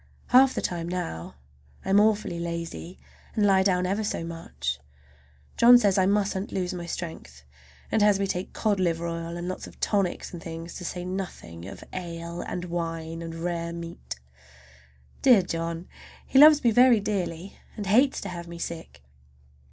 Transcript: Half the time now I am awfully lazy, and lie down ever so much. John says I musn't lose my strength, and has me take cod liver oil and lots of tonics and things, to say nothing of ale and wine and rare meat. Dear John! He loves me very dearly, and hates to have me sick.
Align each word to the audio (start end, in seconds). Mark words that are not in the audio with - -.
Half 0.29 0.55
the 0.55 0.61
time 0.63 0.89
now 0.89 1.35
I 1.85 1.91
am 1.91 1.99
awfully 1.99 2.39
lazy, 2.39 2.97
and 3.35 3.45
lie 3.45 3.61
down 3.61 3.85
ever 3.85 4.03
so 4.03 4.23
much. 4.23 4.79
John 5.57 5.77
says 5.77 5.99
I 5.99 6.07
musn't 6.07 6.51
lose 6.51 6.73
my 6.73 6.87
strength, 6.87 7.43
and 7.91 8.01
has 8.01 8.19
me 8.19 8.25
take 8.25 8.51
cod 8.51 8.79
liver 8.79 9.05
oil 9.05 9.37
and 9.37 9.47
lots 9.47 9.67
of 9.67 9.79
tonics 9.79 10.33
and 10.33 10.41
things, 10.41 10.73
to 10.77 10.85
say 10.85 11.05
nothing 11.05 11.67
of 11.67 11.83
ale 11.93 12.41
and 12.41 12.65
wine 12.65 13.21
and 13.21 13.35
rare 13.35 13.73
meat. 13.73 14.15
Dear 15.21 15.43
John! 15.43 15.87
He 16.25 16.39
loves 16.39 16.63
me 16.63 16.71
very 16.71 16.99
dearly, 16.99 17.59
and 17.77 17.85
hates 17.85 18.19
to 18.21 18.29
have 18.29 18.47
me 18.47 18.57
sick. 18.57 19.03